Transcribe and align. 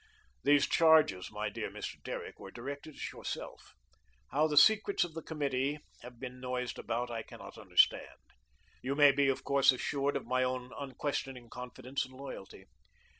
These 0.43 0.65
charges, 0.67 1.29
my 1.31 1.49
dear 1.49 1.69
Mr. 1.69 2.01
Derrick, 2.01 2.39
were 2.39 2.49
directed 2.49 2.95
at 2.95 3.11
yourself. 3.11 3.75
How 4.31 4.47
the 4.47 4.57
secrets 4.57 5.03
of 5.03 5.13
the 5.13 5.21
committee 5.21 5.77
have 6.01 6.19
been 6.19 6.39
noised 6.39 6.79
about, 6.79 7.11
I 7.11 7.21
cannot 7.21 7.55
understand. 7.59 8.17
You 8.81 8.95
may 8.95 9.11
be, 9.11 9.27
of 9.29 9.43
course, 9.43 9.71
assured 9.71 10.15
of 10.17 10.25
my 10.25 10.43
own 10.43 10.71
unquestioning 10.75 11.51
confidence 11.51 12.03
and 12.03 12.15
loyalty. 12.15 12.65